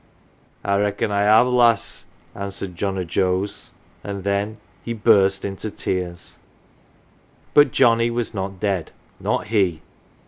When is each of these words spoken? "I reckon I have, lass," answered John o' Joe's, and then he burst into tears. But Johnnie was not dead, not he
"I 0.65 0.77
reckon 0.77 1.11
I 1.11 1.21
have, 1.21 1.45
lass," 1.45 2.05
answered 2.33 2.75
John 2.75 2.97
o' 2.97 3.03
Joe's, 3.03 3.69
and 4.03 4.23
then 4.23 4.57
he 4.83 4.93
burst 4.93 5.45
into 5.45 5.69
tears. 5.69 6.39
But 7.53 7.71
Johnnie 7.71 8.09
was 8.09 8.33
not 8.33 8.59
dead, 8.59 8.89
not 9.19 9.45
he 9.45 9.83